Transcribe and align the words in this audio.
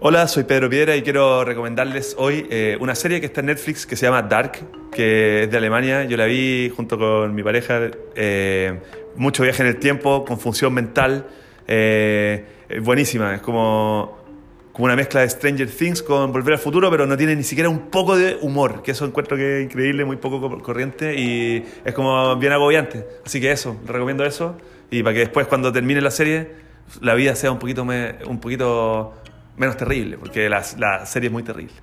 Hola, 0.00 0.26
soy 0.26 0.42
Pedro 0.42 0.68
Piedra 0.68 0.96
y 0.96 1.02
quiero 1.02 1.44
recomendarles 1.44 2.16
hoy 2.18 2.48
eh, 2.50 2.76
una 2.80 2.96
serie 2.96 3.20
que 3.20 3.26
está 3.26 3.40
en 3.40 3.46
Netflix 3.46 3.86
que 3.86 3.94
se 3.94 4.06
llama 4.06 4.22
Dark, 4.22 4.58
que 4.90 5.44
es 5.44 5.50
de 5.50 5.56
Alemania. 5.56 6.02
Yo 6.04 6.16
la 6.16 6.26
vi 6.26 6.70
junto 6.74 6.98
con 6.98 7.32
mi 7.32 7.44
pareja, 7.44 7.80
eh, 8.16 8.80
mucho 9.14 9.44
viaje 9.44 9.62
en 9.62 9.68
el 9.68 9.76
tiempo, 9.76 10.24
confusión 10.24 10.74
mental, 10.74 11.28
eh, 11.68 12.44
buenísima, 12.82 13.36
es 13.36 13.40
como, 13.40 14.18
como 14.72 14.86
una 14.86 14.96
mezcla 14.96 15.20
de 15.20 15.30
Stranger 15.30 15.70
Things 15.70 16.02
con 16.02 16.32
Volver 16.32 16.54
al 16.54 16.60
Futuro, 16.60 16.90
pero 16.90 17.06
no 17.06 17.16
tiene 17.16 17.36
ni 17.36 17.44
siquiera 17.44 17.68
un 17.68 17.88
poco 17.88 18.16
de 18.16 18.36
humor, 18.40 18.82
que 18.82 18.90
eso 18.90 19.04
encuentro 19.04 19.36
que 19.36 19.60
es 19.60 19.64
increíble, 19.64 20.04
muy 20.04 20.16
poco 20.16 20.60
corriente 20.60 21.14
y 21.14 21.64
es 21.84 21.94
como 21.94 22.34
bien 22.36 22.52
agobiante. 22.52 23.06
Así 23.24 23.40
que 23.40 23.52
eso, 23.52 23.76
recomiendo 23.86 24.24
eso 24.24 24.56
y 24.90 25.04
para 25.04 25.14
que 25.14 25.20
después 25.20 25.46
cuando 25.46 25.72
termine 25.72 26.00
la 26.00 26.10
serie 26.10 26.64
la 27.00 27.14
vida 27.14 27.34
sea 27.34 27.50
un 27.50 27.58
poquito, 27.58 27.84
me, 27.84 28.16
un 28.26 28.38
poquito 28.40 29.14
menos 29.56 29.76
terrible, 29.76 30.18
porque 30.18 30.48
la, 30.48 30.62
serie 31.06 31.28
es 31.28 31.32
muy 31.32 31.42
terrible. 31.42 31.74